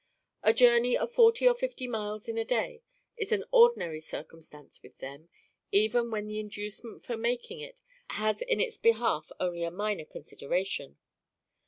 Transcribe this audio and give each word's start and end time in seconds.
A 0.41 0.51
journey 0.51 0.97
of 0.97 1.11
forty 1.11 1.47
or 1.47 1.53
fifty 1.53 1.85
miles 1.87 2.27
in 2.27 2.35
a 2.39 2.43
day 2.43 2.81
is 3.17 3.31
an 3.31 3.43
ordinary 3.51 4.01
circumstance 4.01 4.81
with 4.81 4.97
them, 4.97 5.29
even 5.71 6.09
when 6.09 6.25
the 6.25 6.39
inducement 6.39 7.05
for 7.05 7.15
making 7.15 7.59
it 7.59 7.81
has 8.09 8.41
in 8.41 8.59
its 8.59 8.77
behalf 8.79 9.31
only 9.39 9.61
a 9.61 9.69
minor 9.69 10.05
consideration. 10.05 10.97